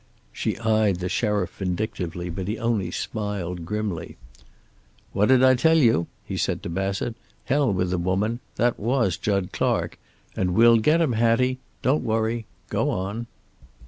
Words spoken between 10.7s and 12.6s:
get him, Hattie. Don't worry.